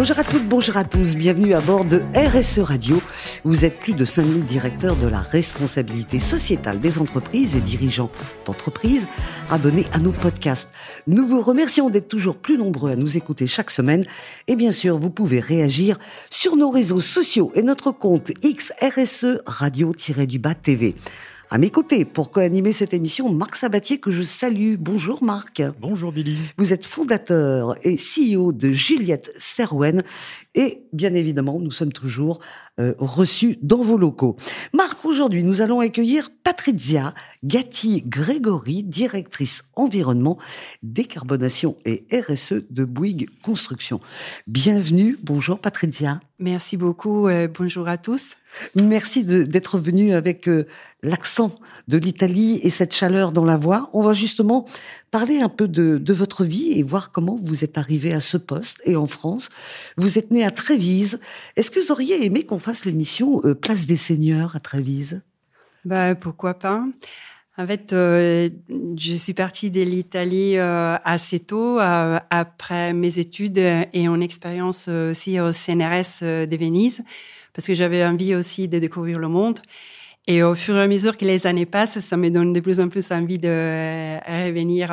[0.00, 3.02] Bonjour à toutes, bonjour à tous, bienvenue à bord de RSE Radio.
[3.44, 8.10] Vous êtes plus de 5000 directeurs de la responsabilité sociétale des entreprises et dirigeants
[8.46, 9.06] d'entreprises
[9.50, 10.70] abonnés à nos podcasts.
[11.06, 14.06] Nous vous remercions d'être toujours plus nombreux à nous écouter chaque semaine
[14.48, 15.98] et bien sûr, vous pouvez réagir
[16.30, 20.94] sur nos réseaux sociaux et notre compte XRSE Radio-du-Bas TV.
[21.52, 24.76] À mes côtés, pour co-animer cette émission, Marc Sabatier, que je salue.
[24.78, 25.60] Bonjour Marc.
[25.80, 26.36] Bonjour Billy.
[26.58, 30.04] Vous êtes fondateur et CEO de Juliette Serwen.
[30.54, 32.38] Et bien évidemment, nous sommes toujours
[32.80, 34.36] euh, reçus dans vos locaux.
[34.72, 40.38] Marc, aujourd'hui, nous allons accueillir Patricia Gatti-Grégory, directrice environnement,
[40.82, 44.00] décarbonation et RSE de Bouygues Construction.
[44.46, 45.18] Bienvenue.
[45.22, 46.20] Bonjour Patricia.
[46.38, 47.28] Merci beaucoup.
[47.28, 48.36] Euh, bonjour à tous.
[48.74, 50.66] Merci d'être venu avec euh,
[51.02, 51.54] l'accent
[51.86, 53.90] de l'Italie et cette chaleur dans la voix.
[53.92, 54.64] On va justement
[55.10, 58.38] parler un peu de, de, votre vie et voir comment vous êtes arrivé à ce
[58.38, 59.50] poste et en France.
[59.98, 61.20] Vous êtes né à Trévise.
[61.56, 65.22] Est-ce que vous auriez aimé qu'on fasse l'émission euh, Place des Seigneurs à Trévise
[65.84, 66.84] bah, Pourquoi pas
[67.58, 68.48] en fait, euh,
[68.96, 75.38] je suis partie de l'Italie euh, assez tôt, après mes études et en expérience aussi
[75.40, 77.02] au CNRS de Venise,
[77.52, 79.58] parce que j'avais envie aussi de découvrir le monde.
[80.26, 82.80] Et au fur et à mesure que les années passent, ça me donne de plus
[82.80, 84.88] en plus envie de revenir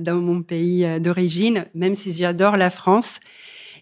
[0.00, 3.20] dans mon pays d'origine, même si j'adore la France.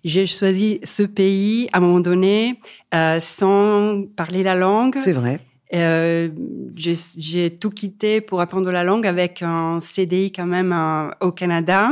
[0.04, 2.60] J'ai choisi ce pays à un moment donné
[2.92, 4.96] sans parler la langue.
[5.02, 5.40] C'est vrai.
[5.74, 6.28] Euh,
[6.76, 11.90] j'ai tout quitté pour apprendre la langue avec un CDI quand même euh, au Canada.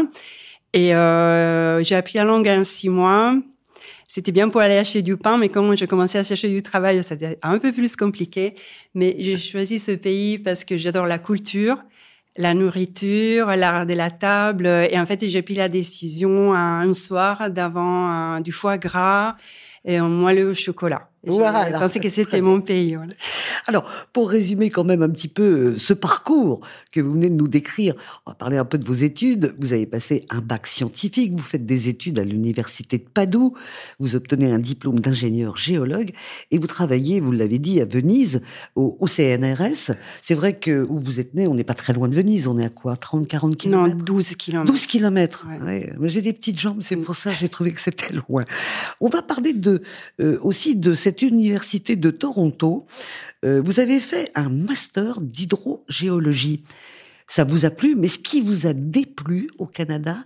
[0.72, 3.36] Et euh, j'ai appris la langue en six mois.
[4.06, 7.02] C'était bien pour aller acheter du pain, mais quand j'ai commencé à chercher du travail,
[7.02, 8.54] c'était un peu plus compliqué.
[8.94, 11.78] Mais j'ai choisi ce pays parce que j'adore la culture,
[12.36, 14.66] la nourriture, l'art de la table.
[14.66, 19.36] Et en fait, j'ai pris la décision un soir d'avant du foie gras
[19.84, 21.11] et un moelleux au chocolat.
[21.24, 21.70] Voilà.
[21.72, 22.98] Je pensais que c'était mon pays.
[23.66, 26.60] Alors, pour résumer quand même un petit peu euh, ce parcours
[26.92, 27.94] que vous venez de nous décrire,
[28.26, 29.54] on va parler un peu de vos études.
[29.58, 33.54] Vous avez passé un bac scientifique, vous faites des études à l'université de Padoue,
[34.00, 36.10] vous obtenez un diplôme d'ingénieur géologue
[36.50, 38.40] et vous travaillez, vous l'avez dit, à Venise,
[38.74, 39.92] au, CNRS.
[40.22, 42.58] C'est vrai que où vous êtes né, on n'est pas très loin de Venise, on
[42.58, 42.96] est à quoi?
[42.96, 43.96] 30, 40 kilomètres?
[43.96, 44.72] Non, 12 kilomètres.
[44.72, 45.46] 12 kilomètres.
[45.60, 45.92] Ouais.
[46.04, 47.04] J'ai des petites jambes, c'est mm.
[47.04, 48.44] pour ça que j'ai trouvé que c'était loin.
[49.00, 49.82] On va parler de
[50.20, 52.86] euh, aussi de cette université de Toronto,
[53.44, 56.62] euh, vous avez fait un master d'hydrogéologie.
[57.26, 60.16] Ça vous a plu, mais ce qui vous a déplu au Canada,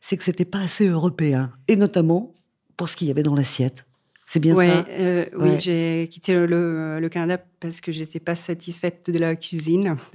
[0.00, 2.34] c'est que c'était pas assez européen, et notamment
[2.76, 3.86] pour ce qu'il y avait dans l'assiette.
[4.26, 4.86] C'est bien ça?
[4.88, 9.96] euh, Oui, j'ai quitté le, Canada parce que j'étais pas satisfaite de la cuisine.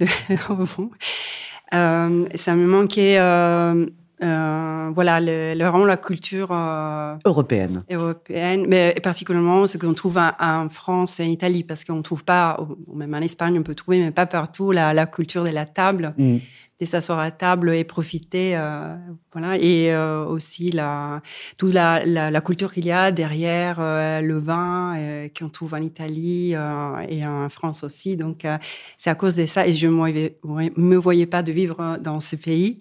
[1.74, 3.86] euh, ça me manquait euh,
[4.20, 7.84] voilà, le, le, la culture euh, européenne.
[7.90, 12.24] Européenne, mais particulièrement ce qu'on trouve en, France et en Italie, parce qu'on ne trouve
[12.24, 12.58] pas,
[12.94, 16.14] même en Espagne, on peut trouver, mais pas partout, la, la culture de la table,
[16.18, 16.38] mm.
[16.80, 18.94] de s'asseoir à table et profiter, euh,
[19.32, 21.22] voilà, et euh, aussi la,
[21.58, 24.96] toute la, la, culture qu'il y a derrière euh, le vin
[25.38, 28.16] qu'on trouve en Italie et en France aussi.
[28.16, 28.46] Donc,
[28.98, 32.36] c'est à cause de ça, et je ne me voyais pas de vivre dans ce
[32.36, 32.80] pays.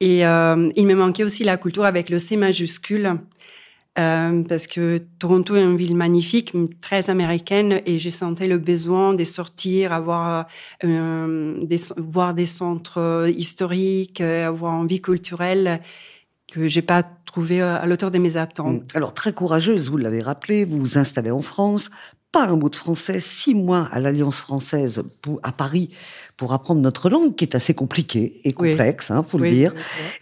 [0.00, 3.18] Et euh, il me manquait aussi la culture avec le C majuscule.
[3.98, 9.12] Euh, parce que Toronto est une ville magnifique, très américaine, et j'ai senti le besoin
[9.12, 10.46] de sortir, avoir,
[10.84, 15.80] euh, des, voir des centres historiques, avoir une vie culturelle
[16.46, 18.82] que j'ai pas trouvé à l'auteur de mes attentes.
[18.94, 21.90] Alors très courageuse, vous l'avez rappelé, vous vous installez en France,
[22.32, 25.02] pas un mot de français, six mois à l'Alliance française
[25.42, 25.90] à Paris
[26.36, 29.74] pour apprendre notre langue, qui est assez compliquée et complexe, hein, faut le dire.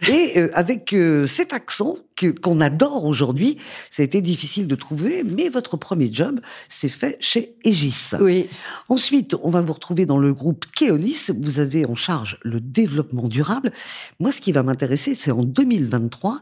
[0.07, 3.57] Et euh, avec euh, cet accent que qu'on adore aujourd'hui,
[3.91, 8.11] ça a été difficile de trouver, mais votre premier job s'est fait chez Aegis.
[8.19, 8.47] Oui.
[8.89, 11.27] Ensuite, on va vous retrouver dans le groupe Keolis.
[11.39, 13.71] Vous avez en charge le développement durable.
[14.19, 16.39] Moi, ce qui va m'intéresser, c'est en 2023,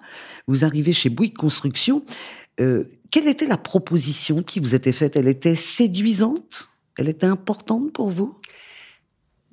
[0.48, 2.04] vous arrivez chez Bouygues Construction.
[2.62, 5.16] Euh, quelle était la proposition qui vous était faite?
[5.16, 6.70] Elle était séduisante?
[6.98, 8.36] Elle était importante pour vous?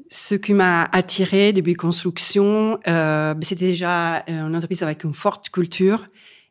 [0.09, 5.49] Ce qui m'a attiré depuis construction, euh, c'était déjà euh, une entreprise avec une forte
[5.49, 6.09] culture.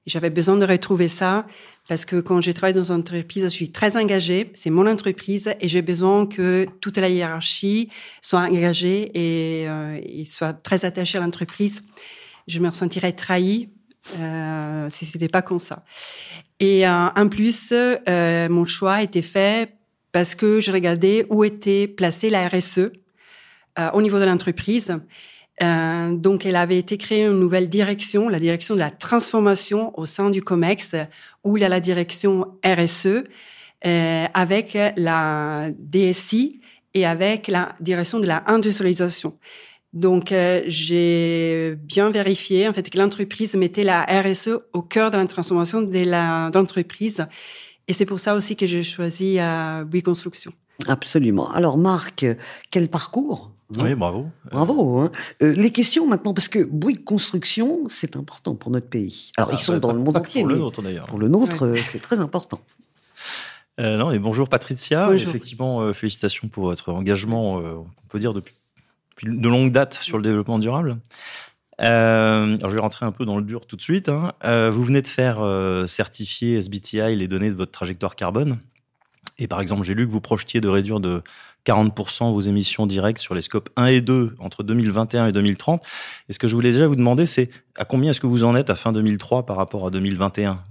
[0.08, 1.46] J'avais besoin de retrouver ça
[1.88, 4.50] parce que quand j'ai travaillé dans une entreprise, je suis très engagée.
[4.56, 7.90] C'est mon entreprise et j'ai besoin que toute la hiérarchie
[8.22, 11.84] soit engagée et, euh, et soit très attachée à l'entreprise.
[12.48, 13.70] Je me ressentirais trahie
[14.20, 15.84] euh, si c'était pas comme ça.
[16.62, 17.74] Et en plus,
[18.08, 19.74] mon choix a été fait
[20.12, 22.92] parce que je regardais où était placée la RSE
[23.94, 24.96] au niveau de l'entreprise.
[25.62, 30.06] Euh, donc, elle avait été créée une nouvelle direction, la direction de la transformation au
[30.06, 30.96] sein du COMEX,
[31.44, 33.24] où il y a la direction RSE,
[33.86, 36.62] euh, avec la DSI
[36.94, 39.38] et avec la direction de la industrialisation.
[39.94, 45.18] Donc, euh, j'ai bien vérifié en fait que l'entreprise mettait la RSE au cœur de
[45.18, 47.26] la transformation de l'entreprise.
[47.88, 50.54] Et c'est pour ça aussi que j'ai choisi euh, Bouygues Construction.
[50.88, 51.52] Absolument.
[51.52, 52.26] Alors, Marc,
[52.70, 54.28] quel parcours oui, bravo.
[54.52, 55.00] Bravo.
[55.00, 55.12] Hein.
[55.42, 59.32] Euh, les questions maintenant, parce que Bouygues Construction, c'est important pour notre pays.
[59.38, 60.42] Alors, ah, ils sont bah, dans le monde entier.
[60.42, 61.06] Pour le nôtre, d'ailleurs.
[61.08, 62.60] Pour le nôtre, euh, c'est très important.
[63.80, 65.14] Euh, non, et bonjour Patricia.
[65.14, 68.54] Effectivement, euh, félicitations pour votre engagement, on peut dire depuis,
[69.24, 70.98] de longue date sur le développement durable.
[71.78, 74.10] alors, je vais rentrer un peu dans le dur tout de suite.
[74.10, 74.34] Hein.
[74.44, 75.40] vous venez de faire
[75.88, 78.60] certifier SBTI les données de votre trajectoire carbone.
[79.40, 81.24] Et par exemple, j'ai lu que vous projetiez de réduire de
[81.66, 85.84] 40% vos émissions directes sur les scopes 1 et 2 entre 2021 et 2030.
[86.30, 88.56] Et ce que je voulais déjà vous demander, c'est à combien est-ce que vous en
[88.56, 90.62] êtes à fin 2003 par rapport à 2021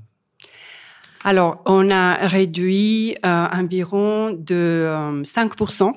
[1.23, 5.93] alors, on a réduit euh, environ de 5% euh, euh,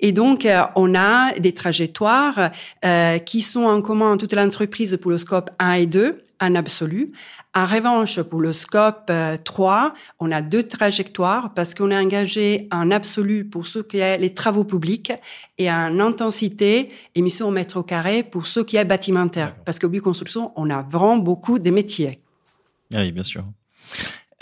[0.00, 2.50] Et donc, euh, on a des trajectoires
[2.84, 7.12] euh, qui sont en commun toute l'entreprise pour le scope 1 et 2 en absolu.
[7.54, 9.10] En revanche, pour le scope
[9.44, 13.98] 3, euh, on a deux trajectoires parce qu'on est engagé en absolu pour ce qui
[13.98, 15.12] est les travaux publics
[15.56, 19.56] et en intensité, émission au mètre carré pour ce qui est bâtimentaire.
[19.64, 22.20] Parce que construction, on a vraiment beaucoup de métiers.
[22.94, 23.44] Ah oui, bien sûr.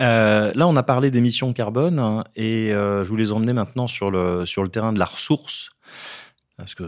[0.00, 4.10] Euh, là, on a parlé d'émissions carbone hein, et euh, je voulais emmener maintenant sur
[4.10, 5.70] le, sur le terrain de la ressource.
[6.56, 6.84] Parce que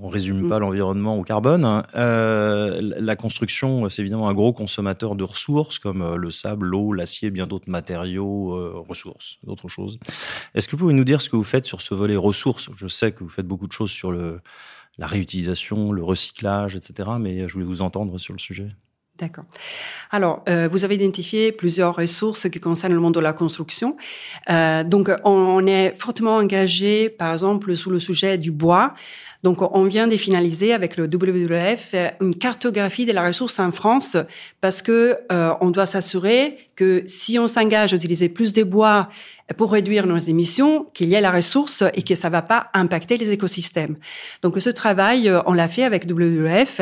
[0.00, 0.62] on, résume pas mm.
[0.62, 1.64] l'environnement au carbone.
[1.64, 1.84] Hein.
[1.94, 7.30] Euh, la construction, c'est évidemment un gros consommateur de ressources comme le sable, l'eau, l'acier,
[7.30, 9.98] bien d'autres matériaux, ressources, d'autres choses.
[10.54, 12.70] Est-ce que vous pouvez nous dire ce que vous faites sur ce volet ressources?
[12.76, 14.40] Je sais que vous faites beaucoup de choses sur le,
[14.98, 17.10] la réutilisation, le recyclage, etc.
[17.20, 18.68] Mais je voulais vous entendre sur le sujet.
[19.22, 19.44] D'accord.
[20.10, 23.96] Alors, euh, vous avez identifié plusieurs ressources qui concernent le monde de la construction.
[24.50, 28.94] Euh, donc, on, est fortement engagé, par exemple, sous le sujet du bois.
[29.44, 34.16] Donc, on vient de finaliser avec le WWF une cartographie de la ressource en France
[34.60, 39.08] parce que euh, on doit s'assurer que si on s'engage à utiliser plus de bois
[39.56, 43.16] pour réduire nos émissions, qu'il y ait la ressource et que ça va pas impacter
[43.18, 43.94] les écosystèmes.
[44.42, 46.80] Donc, ce travail, on l'a fait avec WWF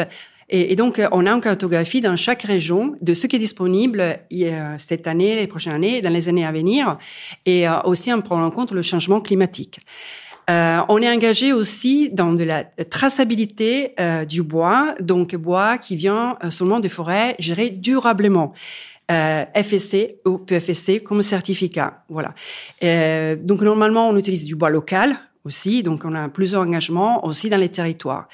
[0.53, 4.19] et, donc, euh, on a une cartographie dans chaque région de ce qui est disponible
[4.79, 6.99] cette année, les prochaines années, dans les années à venir,
[7.47, 9.81] et euh, aussi en prenant en compte le changement climatique.
[10.51, 15.95] Euh, on est engagé aussi dans de la traçabilité euh, du bois, donc bois qui
[15.95, 18.53] vient seulement des forêts gérées durablement.
[19.11, 22.05] Euh, FSC ou PFSC comme certificat.
[22.09, 22.33] Voilà.
[22.85, 27.49] Euh, donc normalement, on utilise du bois local aussi, donc on a plusieurs engagements aussi
[27.51, 28.29] dans les territoires.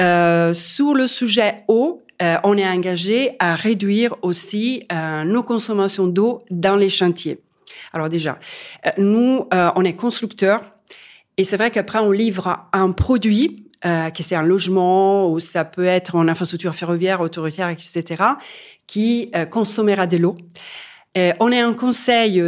[0.00, 6.06] Euh, sur le sujet eau, euh, on est engagé à réduire aussi euh, nos consommations
[6.06, 7.40] d'eau dans les chantiers.
[7.92, 8.38] Alors déjà,
[8.86, 10.62] euh, nous, euh, on est constructeurs
[11.36, 15.64] et c'est vrai qu'après, on livre un produit, euh, que c'est un logement ou ça
[15.64, 18.22] peut être en infrastructure ferroviaire, autoroutière, etc.,
[18.86, 20.36] qui consommera de l'eau.
[21.16, 22.40] on est un conseil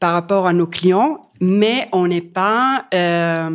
[0.00, 3.50] par rapport à nos clients, mais on n'est pas la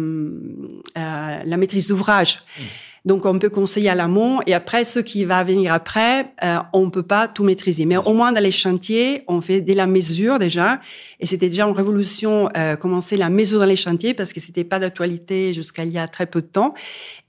[1.58, 2.42] maîtrise d'ouvrage.
[2.58, 2.64] Mmh.
[3.06, 6.90] Donc, on peut conseiller à l'amont et après, ce qui va venir après, euh, on
[6.90, 7.86] peut pas tout maîtriser.
[7.86, 10.80] Mais au moins, dans les chantiers, on fait dès la mesure déjà.
[11.20, 14.64] Et c'était déjà une révolution, euh, commencer la mesure dans les chantiers parce que c'était
[14.64, 16.74] pas d'actualité jusqu'à il y a très peu de temps.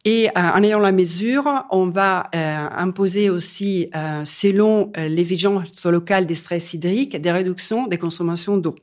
[0.04, 5.86] Et euh, en ayant la mesure, on va euh, imposer aussi, euh, selon les exigences
[5.86, 8.74] locales des stress hydriques, des réductions des consommations d'eau.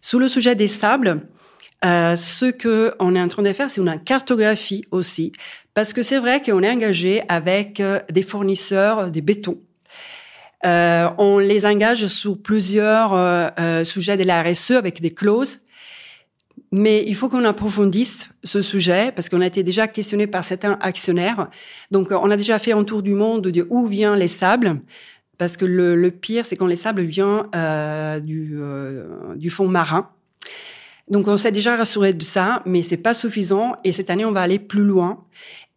[0.00, 1.22] Sous le sujet des sables,
[1.84, 5.32] euh, ce que on est en train de faire, c'est une cartographie aussi,
[5.74, 9.58] parce que c'est vrai qu'on est engagé avec euh, des fournisseurs des bétons.
[10.64, 15.60] Euh, on les engage sur plusieurs euh, sujets de la RSE avec des clauses.
[16.72, 20.76] Mais il faut qu'on approfondisse ce sujet parce qu'on a été déjà questionné par certains
[20.80, 21.48] actionnaires.
[21.90, 24.80] Donc, on a déjà fait un tour du monde de où viennent les sables.
[25.38, 28.56] Parce que le, le pire, c'est quand les sables viennent euh, du,
[29.36, 30.08] du fond marin.
[31.08, 33.76] Donc on s'est déjà rassuré de ça, mais c'est pas suffisant.
[33.84, 35.24] Et cette année, on va aller plus loin.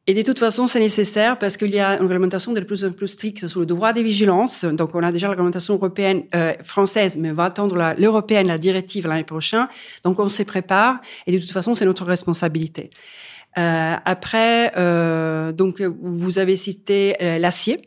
[0.10, 2.92] Et de toute façon, c'est nécessaire parce qu'il y a une réglementation de plus en
[2.94, 4.64] plus stricte sur le droit des vigilances.
[4.64, 8.58] Donc, on a déjà la réglementation européenne, euh, française, mais on va attendre l'européenne, la,
[8.58, 9.68] directive l'année prochaine.
[10.06, 11.02] Donc, on s'y prépare.
[11.26, 12.90] Et de toute façon, c'est notre responsabilité.
[13.58, 17.82] Euh, après, euh, donc, vous avez cité euh, l'acier.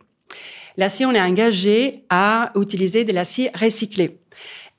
[0.76, 4.18] L'acier, on est engagé à utiliser de l'acier recyclé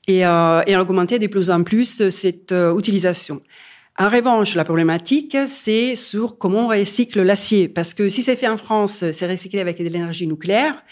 [0.08, 3.40] et, euh, et augmenter de plus en plus cette euh, utilisation.
[3.98, 7.68] En revanche, la problématique, c'est sur comment on recycle l'acier.
[7.68, 10.82] Parce que si c'est fait en France, c'est recyclé avec de l'énergie nucléaire.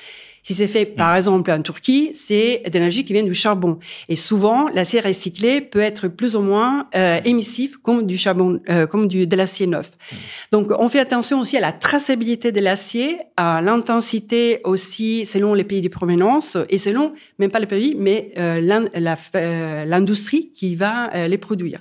[0.42, 1.16] Si c'est fait, par mm.
[1.16, 3.78] exemple, en Turquie, c'est de l'énergie qui vient du charbon.
[4.08, 8.86] Et souvent, l'acier recyclé peut être plus ou moins euh, émissif comme du charbon, euh,
[8.86, 9.90] comme du, de l'acier neuf.
[9.90, 10.16] Mm.
[10.52, 15.64] Donc, on fait attention aussi à la traçabilité de l'acier, à l'intensité aussi selon les
[15.64, 18.88] pays de provenance et selon, même pas les pays, mais euh,
[19.34, 21.80] euh l'industrie qui va euh, les produire.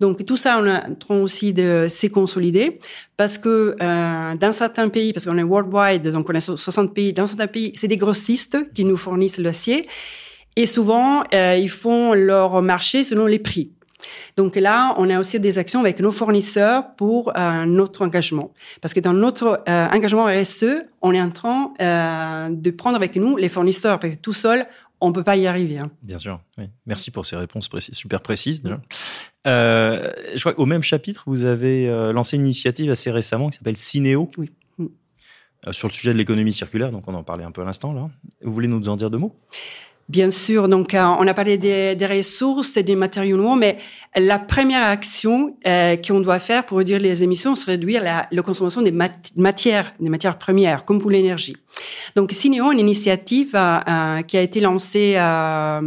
[0.00, 2.78] Donc tout ça, on est en train aussi de se consolider
[3.16, 7.12] parce que euh, dans certains pays, parce qu'on est worldwide, donc on est 60 pays,
[7.12, 9.88] dans certains pays, c'est des grossistes qui nous fournissent l'acier
[10.56, 13.70] et souvent euh, ils font leur marché selon les prix.
[14.36, 18.52] Donc là, on a aussi des actions avec nos fournisseurs pour euh, notre engagement.
[18.80, 23.16] Parce que dans notre euh, engagement RSE, on est en train euh, de prendre avec
[23.16, 24.66] nous les fournisseurs, parce que tout seul,
[25.00, 25.78] on peut pas y arriver.
[25.78, 25.90] Hein.
[26.02, 26.40] Bien sûr.
[26.58, 26.64] Oui.
[26.86, 28.62] Merci pour ces réponses précises, super précises.
[28.62, 28.80] Déjà.
[29.46, 33.58] Euh, je crois qu'au même chapitre, vous avez euh, lancé une initiative assez récemment qui
[33.58, 34.30] s'appelle Cinéo.
[34.38, 34.50] Oui.
[35.66, 37.92] Euh, sur le sujet de l'économie circulaire, donc on en parlait un peu à l'instant
[37.92, 38.10] là.
[38.42, 39.34] Vous voulez nous en dire deux mots?
[40.10, 43.74] Bien sûr, donc on a parlé des, des, ressources et des matériaux nouveaux, mais
[44.14, 48.82] la première action qu'on doit faire pour réduire les émissions, c'est réduire la, la consommation
[48.82, 51.56] des mat matières, des matières premières, comme pour l'énergie.
[52.16, 55.16] Donc Cinéo, une initiative qui a été lancée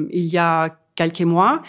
[0.09, 1.61] il y a quelques mois,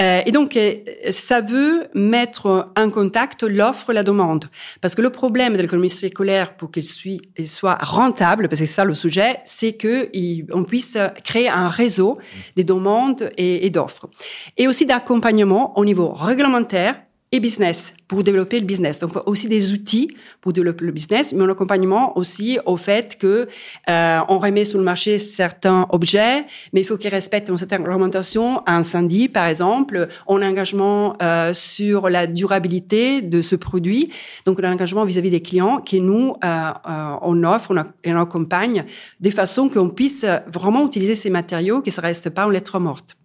[0.00, 0.74] et donc, euh,
[1.10, 4.46] ça veut mettre en contact l'offre et la demande.
[4.80, 8.84] Parce que le problème de l'économie circulaire, pour qu'elle soit rentable, parce que c'est ça
[8.84, 12.18] le sujet, c'est qu'on puisse créer un réseau
[12.56, 14.08] des demandes et d'offres.
[14.56, 16.96] Et aussi d'accompagnement au niveau réglementaire
[17.32, 18.98] et business pour développer le business.
[18.98, 23.46] Donc aussi des outils pour développer le business, mais un accompagnement aussi au fait que
[23.88, 27.82] euh, on remet sur le marché certains objets, mais il faut qu'ils respectent une certaine
[27.82, 34.12] réglementation, incendie par exemple, un engagement euh, sur la durabilité de ce produit,
[34.44, 38.84] donc un engagement vis-à-vis des clients que nous euh, euh on offre, on, on accompagne
[39.20, 43.19] de façon qu'on puisse vraiment utiliser ces matériaux qui ne restent pas en lettres mortes.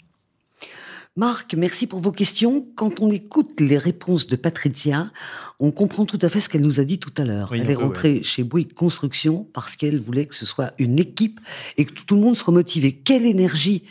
[1.17, 2.67] Marc, merci pour vos questions.
[2.75, 5.11] Quand on écoute les réponses de Patricia,
[5.61, 7.53] on comprend tout à fait ce qu'elle nous a dit tout à l'heure.
[7.53, 11.39] elle est rentrée chez Bouygues Construction parce qu'elle voulait que ce soit une équipe
[11.77, 12.91] et que tout le monde soit motivé.
[12.91, 13.83] Quelle énergie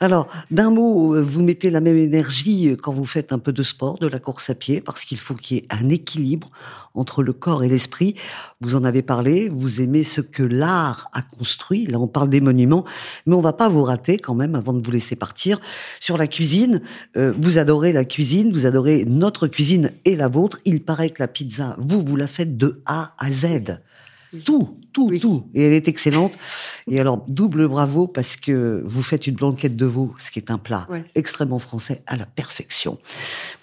[0.00, 4.00] Alors, d'un mot, vous mettez la même énergie quand vous faites un peu de sport,
[4.00, 6.50] de la course à pied, parce qu'il faut qu'il y ait un équilibre
[6.94, 8.16] entre le corps et l'esprit.
[8.60, 11.86] Vous en avez parlé, vous aimez ce que l'art a construit.
[11.86, 12.84] Là, on parle des monuments,
[13.26, 15.60] mais on va pas vous rater quand même avant de vous laisser partir
[16.00, 16.63] sur la cuisine.
[17.16, 20.58] Euh, vous adorez la cuisine, vous adorez notre cuisine et la vôtre.
[20.64, 23.80] Il paraît que la pizza, vous, vous la faites de A à Z.
[24.44, 25.46] Tout, tout, tout.
[25.54, 26.32] Et elle est excellente.
[26.90, 30.50] Et alors, double bravo parce que vous faites une blanquette de veau, ce qui est
[30.50, 32.98] un plat extrêmement français à la perfection.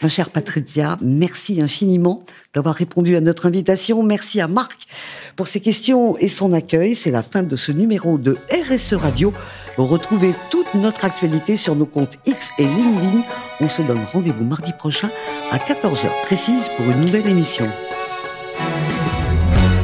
[0.02, 4.02] Ma chère Patricia, merci infiniment d'avoir répondu à notre invitation.
[4.04, 4.88] Merci à Marc
[5.36, 6.96] pour ses questions et son accueil.
[6.96, 8.38] C'est la fin de ce numéro de
[8.70, 9.34] RSE Radio.
[9.78, 13.24] Retrouvez toute notre actualité sur nos comptes X et LinkedIn.
[13.62, 15.10] On se donne rendez-vous mardi prochain
[15.52, 17.68] à 14h précise pour une nouvelle émission.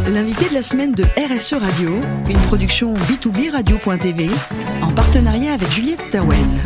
[0.09, 1.91] L'invité de la semaine de RSE Radio,
[2.29, 4.29] une production B2B Radio.tv
[4.81, 6.61] en partenariat avec Juliette Stawen.